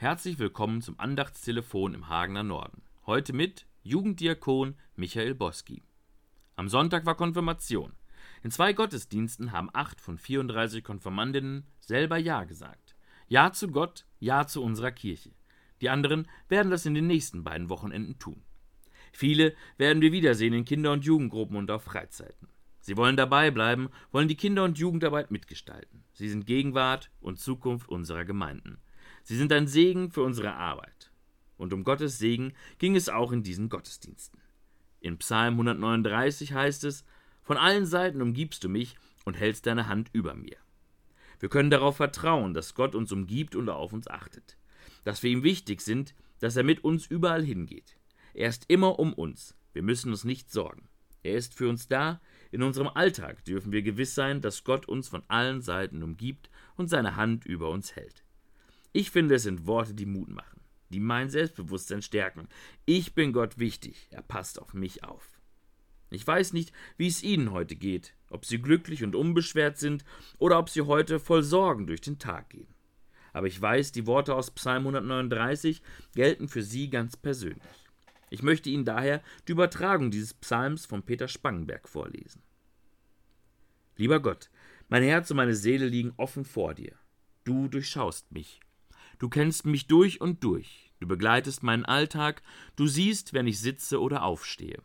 [0.00, 2.80] Herzlich willkommen zum Andachtstelefon im Hagener Norden.
[3.04, 5.82] Heute mit Jugenddiakon Michael Boski.
[6.56, 7.92] Am Sonntag war Konfirmation.
[8.42, 12.96] In zwei Gottesdiensten haben acht von 34 Konfirmandinnen selber Ja gesagt.
[13.28, 15.32] Ja zu Gott, Ja zu unserer Kirche.
[15.82, 18.42] Die anderen werden das in den nächsten beiden Wochenenden tun.
[19.12, 22.48] Viele werden wir wiedersehen in Kinder- und Jugendgruppen und auf Freizeiten.
[22.80, 26.04] Sie wollen dabei bleiben, wollen die Kinder- und Jugendarbeit mitgestalten.
[26.14, 28.78] Sie sind Gegenwart und Zukunft unserer Gemeinden.
[29.22, 31.10] Sie sind ein Segen für unsere Arbeit.
[31.56, 34.40] Und um Gottes Segen ging es auch in diesen Gottesdiensten.
[35.00, 37.04] In Psalm 139 heißt es:
[37.42, 40.56] Von allen Seiten umgibst du mich und hältst deine Hand über mir.
[41.38, 44.56] Wir können darauf vertrauen, dass Gott uns umgibt und auf uns achtet.
[45.04, 47.96] Dass wir ihm wichtig sind, dass er mit uns überall hingeht.
[48.34, 49.54] Er ist immer um uns.
[49.72, 50.88] Wir müssen uns nicht sorgen.
[51.22, 52.20] Er ist für uns da.
[52.50, 56.88] In unserem Alltag dürfen wir gewiss sein, dass Gott uns von allen Seiten umgibt und
[56.88, 58.24] seine Hand über uns hält.
[58.92, 62.48] Ich finde, es sind Worte, die Mut machen, die mein Selbstbewusstsein stärken.
[62.86, 64.08] Ich bin Gott wichtig.
[64.10, 65.40] Er passt auf mich auf.
[66.10, 70.04] Ich weiß nicht, wie es Ihnen heute geht, ob Sie glücklich und unbeschwert sind
[70.38, 72.74] oder ob Sie heute voll Sorgen durch den Tag gehen.
[73.32, 75.82] Aber ich weiß, die Worte aus Psalm 139
[76.16, 77.62] gelten für Sie ganz persönlich.
[78.28, 82.42] Ich möchte Ihnen daher die Übertragung dieses Psalms von Peter Spangenberg vorlesen.
[83.96, 84.50] Lieber Gott,
[84.88, 86.96] mein Herz und meine Seele liegen offen vor dir.
[87.44, 88.60] Du durchschaust mich.
[89.20, 90.90] Du kennst mich durch und durch.
[90.98, 92.42] Du begleitest meinen Alltag.
[92.74, 94.82] Du siehst, wenn ich sitze oder aufstehe.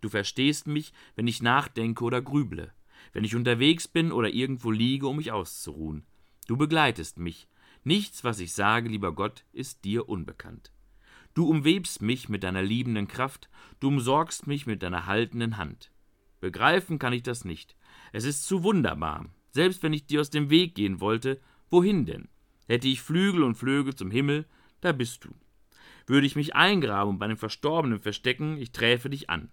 [0.00, 2.72] Du verstehst mich, wenn ich nachdenke oder grüble,
[3.12, 6.06] wenn ich unterwegs bin oder irgendwo liege, um mich auszuruhen.
[6.46, 7.48] Du begleitest mich.
[7.82, 10.72] Nichts, was ich sage, lieber Gott, ist dir unbekannt.
[11.34, 13.48] Du umwebst mich mit deiner liebenden Kraft,
[13.80, 15.90] du umsorgst mich mit deiner haltenden Hand.
[16.40, 17.74] Begreifen kann ich das nicht.
[18.12, 19.26] Es ist zu wunderbar.
[19.50, 22.28] Selbst wenn ich dir aus dem Weg gehen wollte, wohin denn?
[22.66, 24.46] Hätte ich Flügel und flöge zum Himmel,
[24.80, 25.34] da bist du.
[26.06, 29.50] Würde ich mich eingraben und bei den Verstorbenen verstecken, ich träfe dich an.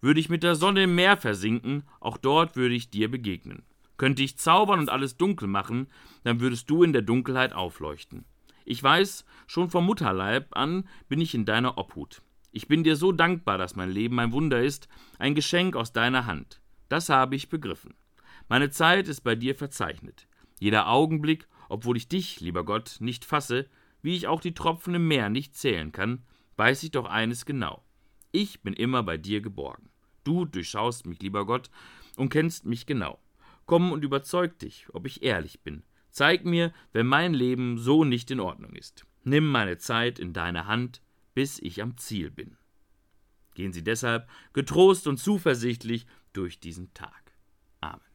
[0.00, 3.62] Würde ich mit der Sonne im Meer versinken, auch dort würde ich dir begegnen.
[3.98, 5.88] Könnte ich zaubern und alles dunkel machen,
[6.24, 8.24] dann würdest du in der Dunkelheit aufleuchten.
[8.64, 12.22] Ich weiß, schon vom Mutterleib an bin ich in deiner Obhut.
[12.52, 16.26] Ich bin dir so dankbar, dass mein Leben ein Wunder ist, ein Geschenk aus deiner
[16.26, 16.60] Hand.
[16.88, 17.94] Das habe ich begriffen.
[18.48, 20.26] Meine Zeit ist bei dir verzeichnet.
[20.58, 23.68] Jeder Augenblick, obwohl ich dich, lieber Gott, nicht fasse,
[24.02, 26.22] wie ich auch die Tropfen im Meer nicht zählen kann,
[26.56, 27.82] weiß ich doch eines genau.
[28.32, 29.88] Ich bin immer bei dir geborgen.
[30.24, 31.70] Du durchschaust mich, lieber Gott,
[32.16, 33.18] und kennst mich genau.
[33.64, 38.30] Komm und überzeug dich, ob ich ehrlich bin, Zeig mir, wenn mein Leben so nicht
[38.30, 39.06] in Ordnung ist.
[39.22, 41.02] Nimm meine Zeit in deine Hand,
[41.34, 42.56] bis ich am Ziel bin.
[43.54, 47.32] Gehen Sie deshalb getrost und zuversichtlich durch diesen Tag.
[47.80, 48.09] Amen.